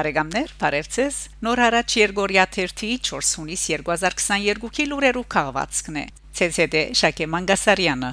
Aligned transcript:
Բարեկամներ, 0.00 0.52
բարևձեզ։ 0.56 1.16
Նոր 1.44 1.60
հարաճ 1.60 1.96
Երգորիա 1.98 2.46
1-ի 2.48 2.88
4 3.10 3.34
հունիս 3.36 3.64
2022-ի 3.74 4.88
լուրերով 4.94 5.28
քաղվածքն 5.36 6.00
է։ 6.00 6.06
ՑՍԴ 6.40 6.96
Շակե 6.96 7.28
Մանգասարյանը 7.34 8.12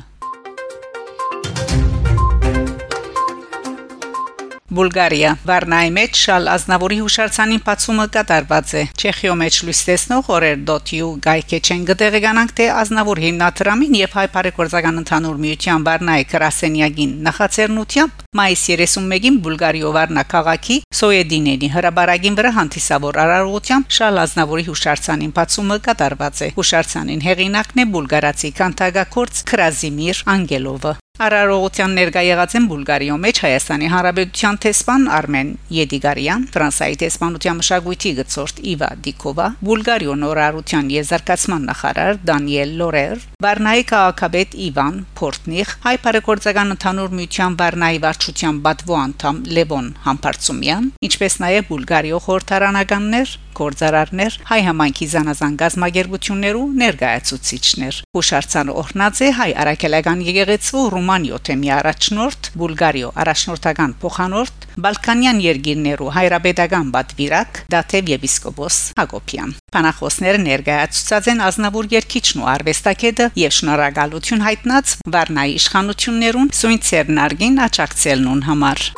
Բուլղարիա 4.78 5.30
Վարնայի 5.48 5.92
մեջ 5.96 6.18
շալ 6.22 6.50
ազնավուրի 6.52 6.98
հուշարձանին 7.00 7.62
բացումը 7.68 8.06
կատարված 8.18 8.74
է 8.78 8.82
Չեխիո 9.00 9.36
մեջ 9.40 9.60
լույս 9.68 9.80
տեսնող 9.88 10.32
օրեր.յու 10.38 11.12
գայքեչեն 11.24 11.86
գտեղեկանանք 11.88 12.52
թե 12.60 12.68
ազնավուր 12.82 13.22
հիմնադրամին 13.26 13.96
եւ 14.02 14.18
հայ 14.20 14.26
բարեգործական 14.36 15.02
ընդհանուր 15.02 15.40
միության 15.48 15.88
Վարնայի 15.88 16.28
Կրասենյագին 16.36 17.16
նախաձեռնությամբ 17.30 18.28
մայիս 18.42 18.66
31-ին 18.76 19.40
Բուլղարիո 19.48 19.94
Վարնա 19.98 20.28
քաղաքի 20.36 20.78
Սոյեդինենի 20.98 21.68
հրաբարագին 21.76 22.38
վրա 22.40 22.52
հանդիսավոր 22.56 23.18
արարողությամբ 23.22 23.92
շալ 23.98 24.22
ազնավուրի 24.24 24.64
հուշարձանին 24.70 25.34
բացումը 25.38 25.78
կատարված 25.88 26.42
է 26.48 26.52
հուշարձանին 26.58 27.26
հեղինակն 27.28 27.84
է 27.84 27.86
բուլղարացի 27.94 28.52
կանտագակորց 28.62 29.44
Կրազիմիր 29.52 30.24
Անգելովը 30.38 30.94
Արարողության 31.18 31.96
ներկա 31.98 32.22
եղած 32.28 32.54
են 32.60 32.66
Բուլղարիո 32.70 33.16
մեջ 33.24 33.40
Հայաստանի 33.42 33.88
Հանրապետության 33.90 34.58
տեսփան 34.66 35.06
Արմեն 35.18 35.48
Եդիգարյան, 35.74 36.44
Ֆրանսիայի 36.54 37.00
տեսփանության 37.02 37.58
մշակույթի 37.58 38.12
գծորդ 38.20 38.62
Իվա 38.74 38.90
Դիկովա, 39.08 39.48
Բուլղարիո 39.66 40.18
նորարարության 40.22 40.92
եզրակացման 40.94 41.66
նախարար 41.72 42.22
Դանիել 42.30 42.76
Լորեր, 42.84 43.26
Վարնայի 43.48 43.88
քաղաքապետ 43.94 44.56
Իվան 44.68 45.02
Պորտնիխ, 45.18 45.74
հայ 45.88 45.96
բարեգործական 46.06 46.78
ընդհանուր 46.78 47.18
միության 47.18 47.58
Վարնայի 47.58 48.00
վարչության 48.06 48.62
բատվո 48.68 49.02
անդամ 49.02 49.42
Լևոն 49.58 49.90
Համբարձումյան, 50.06 50.88
ինչպես 51.10 51.42
նաև 51.48 51.68
Բուլղարիո 51.74 52.22
խորհրդարանականներ, 52.28 53.38
գործարարներ, 53.58 54.38
հայ 54.48 54.60
համայնքի 54.68 55.08
զանազան 55.14 55.56
գազམ་ագերբություններու 55.62 56.66
ներկայացուցիչներ։ 56.82 58.00
Հուշարձանը 58.18 58.76
օրնած 58.82 59.22
է 59.26 59.30
հայ 59.38 59.50
արաքելական 59.64 60.22
եկեղեցու 60.28 60.84
Ռուման 61.08 61.24
7-ի 61.24 61.70
առաջնորդ, 61.72 62.48
Բուլղարիո 62.60 63.12
առաջնորդական 63.22 63.94
փոխանորդ, 64.02 64.66
Բալկանյան 64.84 65.40
երկիրներու 65.46 66.10
հայրապետական 66.18 66.92
բատվիրակ 66.98 67.62
Դաթև 67.72 68.12
եպիսկոպոս 68.18 68.82
Հակոբյան։ 69.00 69.56
Փանախոսները 69.72 70.44
ներկայացուցած 70.44 71.32
են 71.32 71.48
Ազնավուր 71.48 71.92
երկիչն 71.96 72.44
ու 72.44 72.52
արվեստագետը 72.58 73.32
եւ 73.48 73.58
շնորհակալություն 73.62 74.48
հայտնած 74.52 74.96
Վարնայի 75.16 75.60
իշխանություններուն 75.64 76.56
Սույն 76.60 76.88
Ցերնարգին 76.92 77.62
աճակցելնուն 77.72 78.48
համար։ 78.52 78.90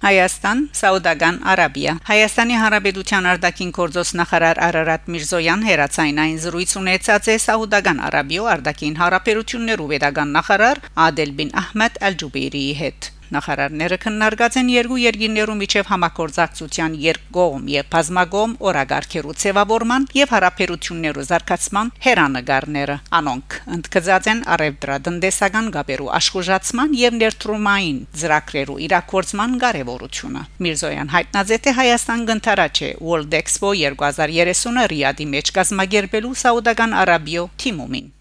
Հայաստան, 0.00 0.60
Սաուդական 0.78 1.38
Արաբիա։ 1.52 1.92
Հայաստանի 2.08 2.54
Հանրապետության 2.60 3.28
արտաքին 3.32 3.74
գործոս 3.78 4.12
նախարար 4.20 4.60
Արարատ 4.66 5.10
Միրզոյան 5.12 5.66
հերացայինային 5.68 6.40
զրույց 6.46 6.74
ունեցած 6.80 7.30
է 7.34 7.36
Սաուդական 7.44 8.02
Արաբիո 8.08 8.48
արտաքին 8.56 8.98
հարաբերություններու 9.04 9.92
վեդական 9.92 10.36
նախարար 10.40 10.84
Ադել 11.10 11.38
բին 11.40 11.56
Ահմեդ 11.66 12.04
Ալ-Ջուբեյրիի 12.08 12.76
հետ։ 12.80 13.14
Նախարարները 13.30 13.96
քննարկած 14.02 14.56
են 14.60 14.70
երկու 14.74 14.96
երկիրներու 15.00 15.54
միջև 15.60 15.90
համակորձակցության 15.90 16.96
երկկողմ 17.04 17.68
եւ 17.70 17.88
բազմագողմ 17.94 18.54
օրագարկերու 18.70 19.34
ձևավորման 19.42 20.06
եւ 20.18 20.34
հարաբերություններու 20.34 21.26
զարգացման 21.30 21.92
հերանեկարները։ 22.06 22.96
Անոնք 23.20 23.58
ընդգծած 23.78 24.30
են 24.34 24.42
արևդրադնդեսական 24.56 25.72
գաբերու 25.78 26.12
աշխուժացման 26.20 26.94
եւ 27.00 27.18
ներդրումային 27.22 28.04
ծրագրերու 28.20 28.78
իրակորձման 28.90 29.58
կարեւորությունը։ 29.64 30.46
Միրզոյան 30.66 31.12
հայտնած 31.14 31.54
է 31.54 31.60
թե 31.66 31.76
Հայաստան 31.80 32.24
գնթարաչ 32.30 32.76
է 32.90 32.94
World 32.98 33.36
Expo 33.42 33.74
2030-ը 33.78 34.88
Ռիադի 34.94 35.28
մեջ 35.36 35.52
կազմակերպելու 35.60 36.38
Սաուդական 36.44 36.96
Արաբիո 37.04 37.52
թիմումին։ 37.62 38.16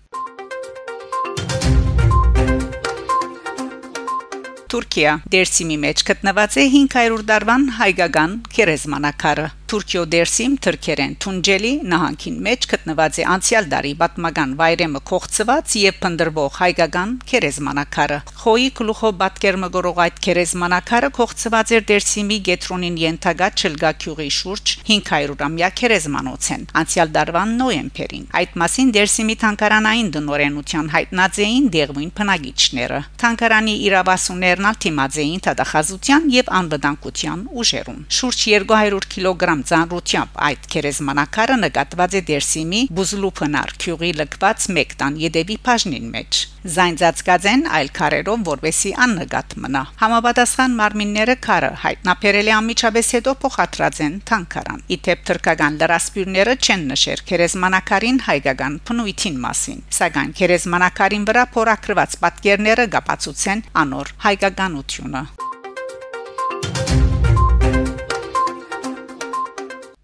Թուրքիա 4.70 5.14
դերսիմի 5.34 5.78
մեջ 5.86 6.04
գտնված 6.12 6.58
է 6.62 6.66
500 6.74 7.24
դարվան 7.32 7.64
հայկական 7.80 8.36
քերեզմանակարը 8.54 9.48
Թուրքիո 9.70 10.04
դերսիմ 10.10 10.54
Թրքերեն 10.66 11.12
Թունջելի 11.22 11.72
նահանգին 11.92 12.38
մեջ 12.46 12.64
գտնված 12.72 13.18
է 13.22 13.26
անցյալ 13.30 13.66
դարի 13.70 13.90
պատմական 14.00 14.54
վայրեմը 14.58 15.02
կողծված 15.10 15.74
եւ 15.80 16.00
փնդրվող 16.06 16.56
հայկական 16.58 17.12
քերեզմանակարը 17.30 18.18
Խոյի 18.40 18.72
գլուխո 18.80 19.12
բատկերմը 19.20 19.70
գորող 19.76 20.02
այդ 20.06 20.18
քերեզմանակարը 20.26 21.12
կողծված 21.20 21.74
էր 21.78 21.86
դերսիմի 21.92 22.40
գետրոնին 22.50 22.98
ենթագա 23.04 23.50
չլգակյուղի 23.60 24.30
շուրջ 24.40 24.74
500-ամյա 24.90 25.70
քերեզմանոցեն 25.84 26.66
անցյալ 26.82 27.14
դարվան 27.20 27.54
նոյեմբերին 27.62 28.26
այդ 28.42 28.58
մասին 28.64 28.92
դերսիմի 28.98 29.38
թանկարանային 29.46 30.12
դնորենության 30.18 30.92
հայտնած 30.98 31.40
էին 31.46 31.70
դեղույն 31.78 32.12
փնագիչները 32.18 33.00
թանկարանի 33.22 33.78
իրավասուներն 33.86 34.70
ալտիմաձ 34.74 35.22
էին 35.30 35.46
տադախազության 35.50 36.30
եւ 36.40 36.54
անվտանգության 36.64 37.48
ուժերում 37.60 38.04
շուրջ 38.20 38.44
200 38.50 39.10
կիլոգրամ 39.14 39.59
կիլոգրամ 39.60 39.64
ծանրությամբ 39.70 40.38
այդ 40.48 40.68
քերեզմանակարը 40.72 41.56
նկատված 41.60 42.14
է 42.16 42.22
Դերսիմի 42.30 42.82
Բուզլուփնար 42.96 43.72
քյուղի 43.84 44.12
լքված 44.20 44.68
1 44.74 44.94
տան 45.00 45.18
յետևի 45.24 45.58
բաժնին 45.66 46.08
մեջ 46.14 46.40
զայնձածկած 46.76 47.48
են 47.50 47.64
այլ 47.80 47.90
քարերով 48.00 48.40
որովեսի 48.50 48.92
աննկատ 49.06 49.56
մնա 49.64 49.84
համապատասխան 50.04 50.78
մարմինները 50.80 51.36
քարը 51.48 51.72
հայտնաբերել 51.84 52.50
է 52.52 52.56
ամիջապես 52.60 53.12
հետո 53.20 53.36
փոխադրած 53.44 54.02
են 54.08 54.16
թանկարան 54.30 54.84
իթեպ 55.00 55.26
թրկական 55.30 55.80
լրասպյուրները 55.84 56.56
չեն 56.60 56.88
նշեր 56.94 57.26
քերեզմանակարին 57.32 58.24
հայկական 58.30 58.80
փնույթին 58.90 59.44
մասին 59.48 59.86
սակայն 60.00 60.34
քերեզմանակարին 60.40 61.30
վրա 61.32 61.46
փորակրված 61.56 62.18
պատկերները 62.26 62.90
գապացուցեն 62.98 63.68
անոր 63.86 64.16
հայկականությունը 64.28 65.24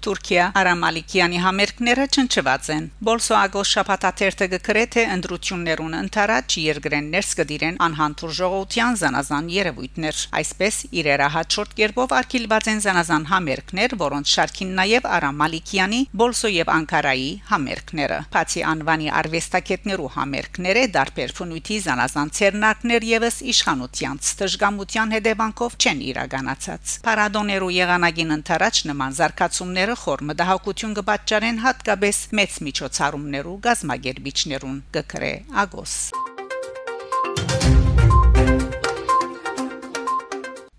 Թուրքիա 0.05 0.43
Արամ 0.59 0.83
Ալիկյանի 0.85 1.39
համերգները 1.41 2.03
չնչված 2.13 2.67
են։ 2.75 2.83
Բոլսոագոս 3.07 3.69
շփաթաթերթը 3.75 4.47
գրե 4.67 4.83
թե 4.95 5.05
ընդրություններուն 5.15 5.95
ընթരാճ 5.99 6.57
երկրեն 6.61 7.07
ներս 7.15 7.31
կդիրեն 7.39 7.79
անհանտուր 7.85 8.35
ժողովության 8.39 8.99
զանազան 9.01 9.47
երևույթներ։ 9.55 10.19
Այսպես 10.39 10.77
իրերահաճորդ 11.01 11.73
կերպով 11.79 12.13
արկիլված 12.19 12.69
են 12.75 12.83
զանազան 12.85 13.25
համերգներ, 13.31 13.95
որոնց 14.05 14.35
շարքին 14.35 14.75
նաև 14.77 15.09
Արամ 15.15 15.41
Ալիկյանի 15.45 16.01
Բոլսո 16.21 16.53
եւ 16.53 16.71
Անկարայի 16.75 17.31
համերգները։ 17.49 18.19
Բացի 18.35 18.63
անվանի 18.75 19.09
արվեստագետներու 19.25 20.11
համերգները 20.19 20.85
դարբեր 20.99 21.35
ֆունույթի 21.39 21.79
զանազան 21.89 22.33
ցերնակներ 22.35 23.09
եւս 23.15 23.41
իշխանության 23.55 24.21
ստժգամության 24.25 25.17
հետևանքով 25.17 25.77
չեն 25.81 26.05
իրականացած։ 26.13 26.95
Պարադոներու 27.09 27.73
եղանակին 27.79 28.35
ընթരാճ 28.35 28.81
նման 28.91 29.15
զարգացումները 29.15 29.94
խոր 30.03 30.21
մտահոգություն 30.29 30.93
կպատճառեն 30.99 31.63
հատկապես 31.65 32.21
մեծ 32.41 32.61
միջոցառումներու 32.69 33.57
գազմագերբիչներուն 33.69 34.79
գկրե 34.99 35.33
ագոս 35.65 35.97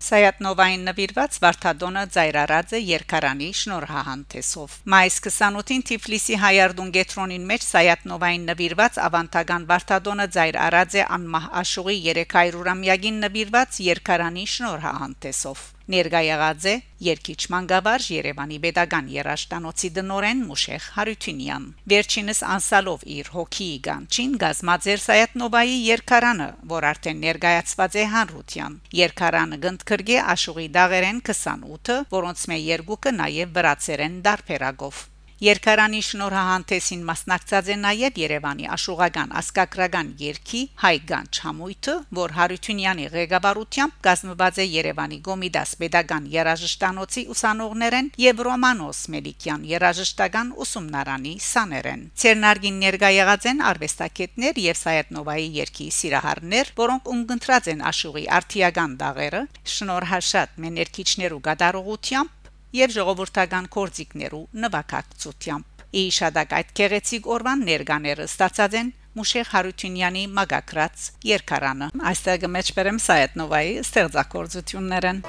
Սայատնովային 0.07 0.85
նվիրված 0.87 1.37
Վարդադոնը 1.43 2.03
ծայրարած 2.15 2.73
է 2.77 2.79
երկարանի 2.79 3.49
շնորհահանտեսով։ 3.61 4.75
Մայիս 4.93 5.17
28-ին 5.25 5.83
Թիֆլիսի 5.89 6.37
հայարդուն 6.43 6.93
գետրոնին 6.97 7.47
մեջ 7.51 7.67
Սայատնովային 7.67 8.49
նվիրված 8.53 8.99
ավանտագան 9.07 9.69
Վարդադոնը 9.73 10.27
ծայրարած 10.37 10.99
է 11.03 11.07
անմահ 11.17 11.49
աշուղի 11.63 11.97
300-ամյակին 12.07 13.25
նվիրված 13.27 13.81
երկարանի 13.91 14.45
շնորհահանտեսով 14.53 15.71
ներկա 15.93 16.21
եղած 16.27 16.65
է 16.67 16.75
երկիչ 17.07 17.37
մանգավարժ 17.53 18.07
Երևանի 18.13 18.57
Պետական 18.63 19.09
Երաշտանոցի 19.13 19.89
դնորեն 19.97 20.43
Մուշեխ 20.49 20.87
Հարությունյան 20.97 21.67
վերջինս 21.93 22.41
անսալով 22.57 23.05
իր 23.17 23.31
հոգիի 23.37 23.77
գանչին 23.87 24.37
գազմաձեր 24.43 25.03
Սայատնովայի 25.07 25.77
երկարանը 25.87 26.49
որ 26.75 26.89
արդեն 26.91 27.21
ներկայացված 27.27 27.99
է 28.03 28.07
հանրության 28.15 28.79
երկարանը 29.01 29.61
գնդքրգե 29.67 30.17
աշուղի 30.37 30.71
դաղերեն 30.79 31.21
28-ը 31.33 31.99
որոնց 32.17 32.47
մե 32.51 32.63
երկուկը 32.67 33.15
նաև 33.21 33.53
վրացերեն 33.59 34.19
դարբերագով 34.27 35.05
Երկարանի 35.37 35.99
շնորհահանդեսին 36.01 37.01
մասնակցած 37.05 37.67
է 37.69 37.75
նաև 37.77 38.15
Երևանի 38.17 38.63
աշուղական 38.73 39.33
ասկակրական 39.37 40.07
երկի 40.17 40.61
Հայգան 40.81 41.27
Չամույթը, 41.37 41.93
որ 42.17 42.31
Հարությունյանի 42.37 43.05
ղեկավարությամբ 43.13 43.99
կազմված 44.07 44.57
է 44.57 44.65
Երևանի 44.65 45.19
Գոմիդաս 45.27 45.73
Պետական 45.83 46.25
երաժշտանոցի 46.33 47.23
ուսանողներեն 47.35 48.09
եւ 48.23 48.41
Ռոմանոս 48.47 49.03
Մելիքյան 49.13 49.67
երաժշտական 49.77 50.49
ուսումնարանի 50.65 51.35
սաներեն։ 51.45 52.01
Ցերնարգին 52.17 52.81
ներկա 52.87 53.13
եղած 53.17 53.47
են 53.53 53.63
արվեստագետներ 53.69 54.61
եւ 54.65 54.81
Սայետնովայի 54.81 55.47
երկի 55.61 55.87
սիրահարներ, 56.01 56.73
որոնք 56.81 57.13
ունգընտրած 57.13 57.71
են 57.77 57.85
աշուղի 57.93 58.25
արտիական 58.41 58.97
դաղերը, 59.05 59.45
շնորհաշատ 59.77 60.59
մեներքիչներու 60.65 61.41
գդարողությամբ 61.45 62.36
եւ 62.75 62.93
ժողովրդական 62.97 63.67
կորձիկներու 63.77 64.43
նվակակցությամբ։ 64.63 65.83
Իշադակ 65.97 66.55
այդ 66.57 66.71
քեղեցիկ 66.77 67.29
օրվան 67.37 67.61
ներկաները 67.67 68.25
ստացած 68.27 68.73
են 68.81 68.89
Մուշեղ 69.17 69.47
Հարությունյանի 69.53 70.23
մագակրած 70.37 71.05
երկարանը։ 71.31 71.87
Այստեղ 72.11 72.41
գմեջբերեմ 72.43 72.99
Սայետնովայի 73.07 73.71
ստեղծագործություններն։ 73.85 75.23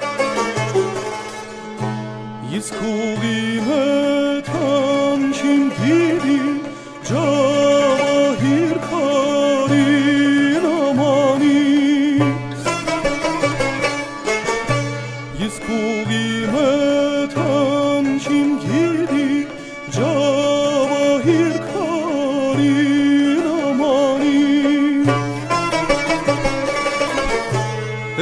Իսկ 2.58 2.76
հուղի 2.82 3.40
հետ 3.70 4.52
անչին 4.58 5.64
դիդի 5.78 6.38
ջահիր 7.08 7.67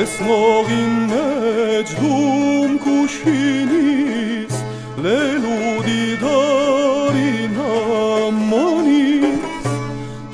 Տեսնողին 0.06 0.92
մեջ 1.10 1.92
դում 1.98 2.74
կուշինիս 2.84 4.58
լելուդի 5.02 6.04
դարին 6.20 7.56
ամանիս 7.64 9.66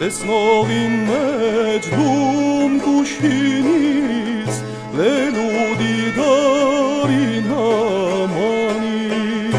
Տեսնողին 0.02 0.98
մեջ 1.08 1.88
դում 1.94 2.76
կուշինիս 2.84 4.60
լելուդի 5.00 5.96
դարին 6.20 7.50
ամանիս 7.64 9.50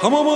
Համամ 0.00 0.28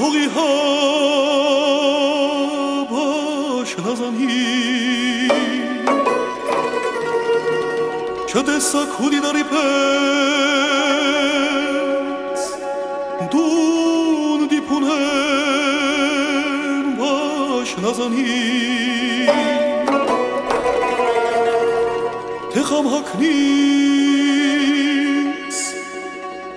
حقی 0.00 0.24
ها 0.24 0.52
باش 2.84 3.76
نزنی 3.78 5.28
چه 8.26 8.42
دستا 8.42 8.84
کودی 8.84 9.20
داری 9.20 9.42
پس 9.42 9.56
دون 13.30 14.46
دی 14.50 14.60
پونن 14.60 14.96
باش 16.98 17.78
نزنی 17.78 19.28
تخم 22.54 22.88
حق 22.88 23.16
نیست 23.20 24.16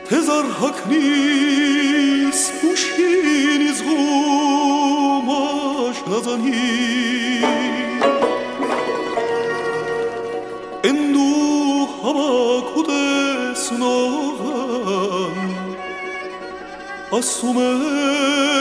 تزار 0.10 0.44
حق 0.44 0.88
نیست 0.88 2.09
Чин 2.80 3.62
из 3.70 3.80
гумаш 3.82 5.28
назани 6.08 7.42
Энду 10.90 11.90
хава 11.96 12.62
кудес 12.72 13.64
ногам 13.82 15.36
Асумен 17.12 18.59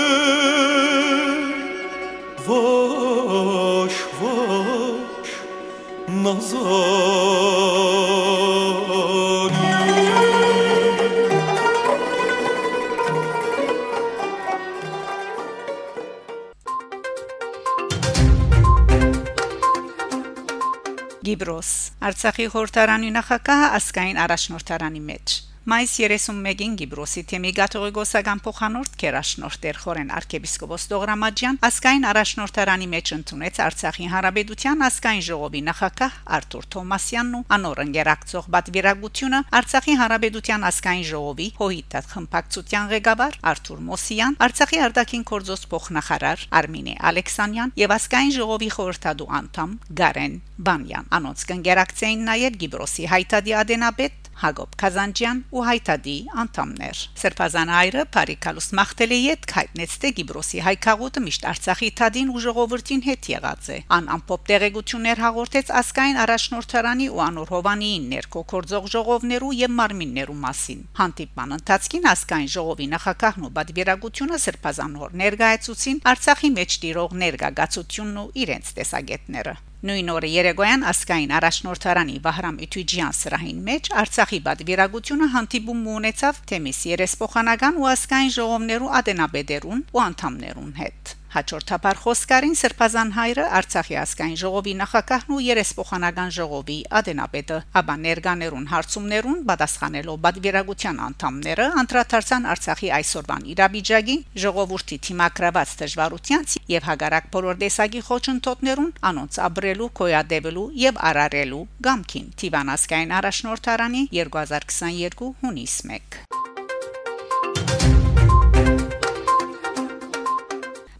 Գիբրոս 21.28 21.70
Արցախի 22.08 22.48
խորհրդարանի 22.54 23.12
նախագահ 23.18 23.64
ասկային 23.78 24.20
առաջնորդարանի 24.24 25.02
մեջ 25.12 25.38
Մայիս 25.68 25.94
31-ին 26.00 26.76
Գիբրոսի 26.80 27.22
թեմի 27.28 27.50
գաթողիկոսական 27.58 28.38
փոխանորդ 28.40 28.94
Կերաշնորհտեր 29.02 29.78
Խորեն 29.82 30.12
arczepiskopos 30.16 30.86
Դողրամաջյան 30.88 31.58
ասկային 31.68 32.06
առաջնորդարանի 32.08 32.88
մեջ 32.94 33.12
ընդունեց 33.18 33.60
Արցախի 33.66 34.08
հանրապետության 34.14 34.86
ասկային 34.88 35.26
ժողովի 35.28 35.62
նախագահ 35.68 36.16
Արտուր 36.38 36.68
Թոմասյանն 36.72 37.36
ու 37.36 37.42
անորեն 37.58 37.92
գերակցող 37.98 38.48
բադվիրագությունը 38.56 39.42
Արցախի 39.60 39.98
հանրապետության 40.00 40.64
ասկային 40.72 41.06
ժողովի 41.12 41.48
հոհիտատ 41.60 42.10
խմբակցության 42.16 42.88
ղեկավար 42.96 43.38
Արտուր 43.52 43.84
Մոսյան, 43.92 44.40
Արցախի 44.48 44.82
արտաքին 44.88 45.28
գործոս 45.28 45.68
փոխնախարար 45.68 46.48
Արմինե 46.62 46.96
Ալեքսանյան 47.12 47.76
եւ 47.84 47.96
ասկային 47.98 48.34
ժողովի 48.38 48.70
խորհրդադու 48.78 49.30
անդամ 49.42 49.76
Գարեն 50.00 50.40
Բանյան։ 50.68 51.12
Անոնց 51.18 51.44
կնգերակցեին 51.52 52.24
նաեւ 52.28 52.56
Գիբրոսի 52.62 53.04
հայտադի 53.12 53.52
ադենաբեդ 53.58 54.27
Հակոբ 54.38 54.74
Կազանջյան 54.78 55.38
ու 55.50 55.62
հայտադի 55.66 56.14
անդամներ։ 56.42 56.98
Սերբազան 57.18 57.70
այրը 57.78 58.02
Փարիկալուս 58.14 58.68
մախտելի 58.78 59.18
հետ 59.24 59.46
հայտնեց 59.58 59.96
թե 60.04 60.10
Գիբրոսի 60.18 60.62
հայկաղուտը 60.68 61.22
միշտ 61.24 61.46
Արցախի 61.52 61.88
թադին 61.98 62.30
ու 62.34 62.42
ժողովրդին 62.46 63.02
հետ 63.08 63.28
եղած 63.32 63.70
է։ 63.74 63.78
Ան 63.98 64.10
ամփոփ 64.14 64.44
տեղեկություններ 64.50 65.22
հաղորդեց 65.26 65.72
ասկային 65.82 66.20
առաջնորդարանի 66.22 67.08
ու 67.18 67.22
անոր 67.28 67.52
Հովանիին 67.58 68.08
ներքո 68.14 68.42
կորձող 68.54 68.90
ժողովներու 68.94 69.54
եւ 69.58 69.74
մարմիններու 69.78 70.38
մասին։ 70.46 70.84
Հանդիպման 71.02 71.56
ընթացքին 71.58 72.10
ասկային 72.14 72.52
ժողովի 72.54 72.90
նախակահն 72.94 73.48
ու 73.48 73.54
բադվիրագությունը 73.58 74.42
սերբազանոր 74.46 75.16
ներկայացուցին 75.24 76.04
Արցախի 76.14 76.52
մեջ 76.58 76.78
տիրող 76.86 77.18
ներգաղացությունն 77.26 78.22
ու 78.22 78.30
իրենց 78.46 78.76
տեսագետները։ 78.78 79.58
Նույն 79.78 80.08
օրը 80.10 80.28
Երեգոյան 80.32 80.80
ասկային 80.90 81.32
առաջնորդարանի 81.38 82.16
Վահրամ 82.24 82.56
Իթյուջյան 82.64 83.12
սրահին 83.14 83.60
մեջ 83.68 83.90
Արցախի 84.02 84.40
պատվիրակությունը 84.48 85.28
հանդիպում 85.34 85.84
ունեցավ 85.92 86.40
Թեմիս 86.50 86.80
երեսփոխանական 86.90 87.78
ու 87.78 87.86
ասկային 87.92 88.32
ժողովներու 88.38 88.90
ատենաբեդերուն 88.98 89.84
ու 89.94 90.02
անդամներուն 90.08 90.72
հետ։ 90.82 91.14
Հաջորդաբար 91.38 91.98
խոսքարին 92.02 92.56
Սրբազան 92.58 93.10
հայրը 93.14 93.42
Արցախի 93.58 93.96
ազգային 94.00 94.38
ժողովի 94.40 94.72
նախակահն 94.78 95.34
ու 95.36 95.42
երեսփոխանական 95.44 96.32
ժողովի 96.34 96.78
ադենապետը 96.98 97.58
ապա 97.78 97.94
ներկաներուն 98.02 98.66
հարցումներուն 98.72 99.44
պատասխանելով 99.50 100.18
բադվիրագության 100.24 100.98
անդամները 101.06 101.68
անդրադարձան 101.82 102.48
Արցախի 102.54 102.90
այսօրվան 102.98 103.46
իրավիճակին, 103.54 104.24
ժողովրդի 104.42 104.98
թիմակրաված 105.06 105.76
դժվարությանց 105.84 106.56
եւ 106.74 106.90
հագարակ 106.90 107.30
բոլոր 107.38 107.62
դեսագի 107.62 108.02
խոչընդոտներուն 108.08 108.92
անոնց 109.12 109.40
ապրելու, 109.46 109.92
կոյադեվելու 110.02 110.66
եւ 110.88 111.00
արարելու 111.12 111.62
գամքին 111.86 112.26
Տիվան 112.42 112.74
ազգային 112.74 113.16
առաջնորդարանի 113.22 114.02
2022 114.18 115.32
հունիս 115.44 115.78
1 115.86 116.37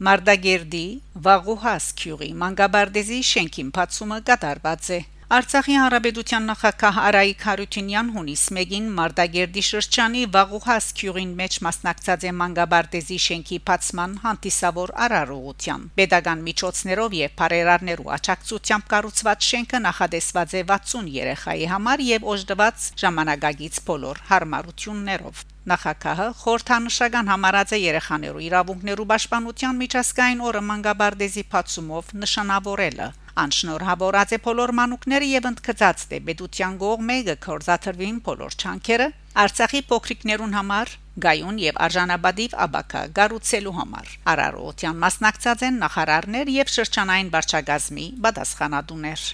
Մարտագերդի 0.06 0.82
Վաղուհաս 1.22 1.86
քյուրի 1.98 2.26
Մանգաբարդեզի 2.38 3.16
շենքին 3.28 3.70
բացումը 3.78 4.18
կատարված 4.28 4.90
է 4.94 4.98
Արցախի 5.38 5.74
հանրապետության 5.78 6.46
նախագահ 6.50 7.00
Արայիկ 7.08 7.42
Հարությունյան 7.48 8.12
հունիս 8.14 8.44
1-ին 8.60 8.86
Մարտագերդի 9.00 9.64
շրջանի 9.70 10.22
Վաղուհաս 10.36 10.86
քյուրին 11.00 11.34
մեջ 11.42 11.58
մասնակցած 11.66 12.28
է 12.30 12.32
Մանգաբարդեզի 12.44 13.18
շենքի 13.26 13.60
բացման 13.72 14.16
հանդիսավոր 14.22 14.94
արարողության։ 15.08 15.90
Պետական 15.98 16.46
միջոցներով 16.46 17.20
եւ 17.24 17.36
բարերարներու 17.42 18.10
աջակցությամբ 18.20 18.90
կառուցված 18.94 19.50
շենքը 19.50 19.84
նախադեсված 19.90 20.58
է 20.62 20.66
60 20.72 21.12
երեխայի 21.18 21.70
համար 21.74 22.08
եւ 22.14 22.32
օժտված 22.38 22.90
ժամանակագից 23.04 23.84
բոլոր 23.92 24.26
հարմարություններով։ 24.32 25.47
Նախագահը 25.68 26.26
խորհրդանշական 26.42 27.30
համարած 27.32 27.72
է 27.76 27.78
երեխաներու 27.82 28.44
իրավունքներու 28.48 29.06
պաշտպանության 29.12 29.80
միջազգային 29.82 30.44
օրը 30.48 30.62
Մանգաբարդեզի 30.68 31.44
բացումով 31.54 32.12
նշանավորելը։ 32.22 33.08
Անշնորհավորած 33.38 34.32
է 34.34 34.38
բոլոր 34.48 34.72
մանուկները 34.78 35.26
եւ 35.32 35.48
ընդգծած 35.52 36.06
թե 36.10 36.18
Բեդության 36.28 36.78
գողմը 36.82 37.18
կորզաթրվին 37.48 38.16
բոլոր 38.28 38.56
չանքերը 38.58 39.08
Արցախի 39.38 39.80
փոքրիկներուն 39.92 40.56
համար 40.58 40.94
գայուն 41.22 41.60
եւ 41.62 41.78
արժանաբադիվ 41.86 42.56
աբակա 42.64 43.02
գառուցելու 43.18 43.74
համար 43.78 44.10
արարողության 44.34 45.00
մասնակցած 45.04 45.64
են 45.68 45.78
նախարարներ 45.84 46.52
եւ 46.56 46.74
շրջանային 46.74 47.32
վարչագազմի 47.36 48.08
պատասխանատուներ 48.26 49.26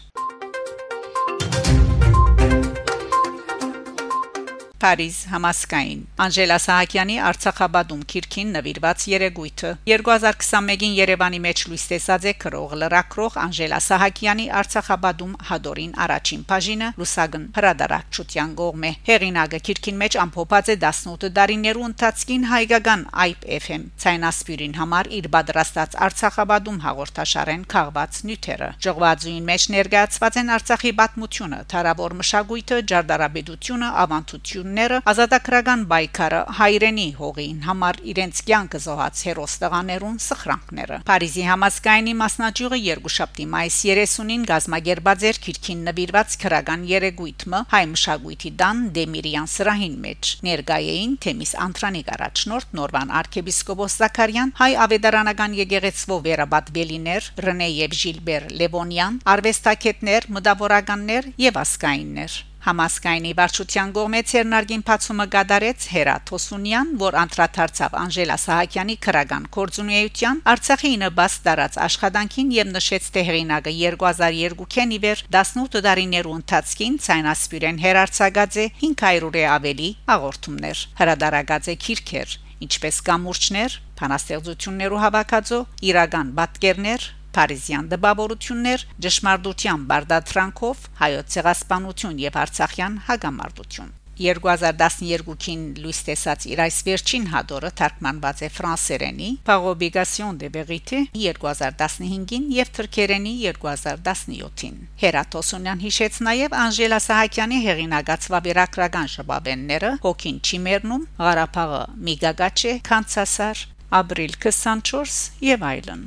Փարիզ 4.84 5.18
համասկային 5.32 6.00
Անժելա 6.20 6.56
Սահակյանի 6.60 7.14
Արցախաբադում 7.24 8.00
քիրքին 8.12 8.48
նվիրված 8.54 9.04
երեգույթը 9.08 9.68
2021-ին 9.88 10.96
Երևանի 10.98 11.38
մեջ 11.44 11.62
լույս 11.70 11.84
տեսած 11.92 12.26
է 12.28 12.34
քրող 12.42 12.74
լրակրող 12.82 13.38
Անժելա 13.44 13.78
Սահակյանի 13.86 14.46
Արցախաբադում 14.60 15.32
հադորին 15.50 15.94
առաջին 16.04 16.42
բաժինը 16.50 16.90
լուսագն 17.00 17.46
հրադարակչության 17.56 18.52
գողմե 18.60 18.90
հերինագը 19.08 19.62
քիրքին 19.70 19.98
մեջ 20.04 20.18
ամփոփած 20.24 20.68
է 20.74 20.76
18 20.84 21.32
դարիներու 21.40 21.88
ընթացքին 21.88 22.46
հայկական 22.52 23.06
IPE 23.24 23.58
FM 23.64 23.88
ցայնասպյուրին 24.04 24.78
համար 24.82 25.10
իր 25.20 25.30
պատրաստած 25.38 25.98
Արցախաբադում 26.10 26.78
հաղորդաշարեն 26.84 27.64
քաղված 27.72 28.20
նյութերը 28.28 28.70
ժողվազույն 28.84 29.48
մեջ 29.48 29.68
ներկայացված 29.78 30.38
են 30.44 30.54
Արցախի 30.58 30.94
պատմությունը, 31.00 31.64
թարավոր 31.72 32.18
մշակույթը, 32.20 32.78
ջարդարաբեդությունը, 32.92 33.90
ավանդություն 34.04 34.73
գերմանները 34.74 34.98
ազատագրական 35.06 35.82
բայկարը 35.90 36.38
հայրենի 36.58 37.06
հողին 37.18 37.58
համար 37.64 37.98
իրենց 38.10 38.38
կյանքը 38.48 38.78
զոհած 38.84 39.20
հերոստղաներուն 39.26 40.16
սխրանքները 40.24 40.96
Փարիզի 41.10 41.44
համասկայնի 41.48 42.14
մասնաճյուղը 42.18 42.78
երկուշաբթի 42.82 43.46
մայիս 43.54 43.76
30-ին 43.84 44.46
գազմագերբած 44.50 45.26
էր 45.30 45.38
քիրքին 45.44 45.84
նվիրված 45.88 46.36
քրական 46.42 46.86
երեգույթը 46.90 47.60
հայ 47.74 47.84
մշակույթի 47.94 48.50
դան 48.64 48.82
Դեմիրյան 48.98 49.48
սրահին 49.54 49.96
մեջ 50.04 50.32
ներգայեին 50.48 51.14
թեմիս 51.24 51.52
Անտրանիկ 51.64 52.10
առաջնորդ 52.14 52.74
Նորվան 52.80 53.14
arczepiskopos 53.20 53.98
Զաքարյան 54.02 54.54
հայ 54.58 54.72
ավետարանական 54.88 55.58
եկեղեցվո 55.60 56.18
վերաբատվելիներ 56.26 57.30
Ռենե 57.46 57.70
եւ 57.84 57.98
Ժիլբեր 58.00 58.50
Լևոնյան 58.64 59.22
արվեստագետներ 59.34 60.28
մտավորականներ 60.38 61.30
եւ 61.44 61.62
ասկայիններ 61.62 62.42
Համասկայնի 62.64 63.32
վարչության 63.38 63.90
կողմից 63.96 64.30
Ցերնարգին 64.32 64.82
փացումը 64.88 65.24
գդարեց 65.34 65.86
Հերա 65.94 66.14
Թոսունյան, 66.30 66.92
որ 67.02 67.16
անդրադարձավ 67.22 67.96
Անժելա 68.00 68.36
Սահակյանի 68.44 68.96
քրական 69.04 69.48
կորձունեության 69.56 70.40
Արցախի 70.54 70.92
նբաս 71.04 71.36
դարած 71.44 71.76
աշխատանքին 71.88 72.54
եւ 72.56 72.70
նշեց 72.78 73.10
թե 73.16 73.24
հերինակը 73.28 73.74
2002-ին 73.80 74.94
իվեր 74.96 75.24
18 75.40 75.84
տարիներու 75.88 76.38
ընթացքին 76.40 76.96
ցայնասպյուրեն 77.08 77.82
հերարցակած 77.84 78.56
է 78.64 78.66
500-ը 78.80 79.44
ավելի 79.58 79.90
աղորթումներ 80.16 80.86
հրադարագած 81.04 81.68
է 81.68 81.76
քիրքեր 81.84 82.38
ինչպես 82.64 83.00
կամուրջներ, 83.08 83.76
փանաստեղծություններու 83.98 85.00
հավաքածո, 85.04 85.60
իրական 85.90 86.32
բատկերներ, 86.38 87.06
Փարիզյան 87.34 87.90
դպավորություններ 87.96 88.86
ճշմարտության 89.08 89.90
բարդատրանքով 89.90 90.88
հայոց 91.02 91.36
ցեղասպանություն 91.36 92.24
եւ 92.28 92.40
արցախյան 92.44 93.02
հագամարտություն 93.10 93.92
2012-ին 94.18 95.62
լույս 95.82 96.00
տեսած 96.08 96.46
իր 96.52 96.60
այս 96.64 96.76
վերջին 96.86 97.24
հադորը 97.32 97.70
թարգմանված 97.80 98.42
է 98.46 98.50
ֆրանսերենի 98.54 99.30
Parobigation 99.48 100.38
de 100.38 100.50
Vérité 100.54 101.00
2015-ին 101.18 102.46
եւ 102.54 102.70
թրքերենի 102.78 103.34
2017-ին 103.48 104.78
Հերատոսունյան 105.02 105.84
հիշեց 105.86 106.20
նաեւ 106.28 106.56
Անժելա 106.62 107.00
Սահակյանի 107.08 107.60
հեղինակած 107.66 108.28
վավերագրական 108.34 109.10
շաբաբենները 109.16 109.94
Հոկին 110.06 110.38
Չիմերնում 110.44 111.08
Ղարաբաղը 111.24 111.82
Միգագաչե 112.10 112.76
Կանցասար 112.90 113.66
ապրիլ 114.04 114.38
24 114.46 115.18
եւ 115.50 115.68
այլն 115.74 116.06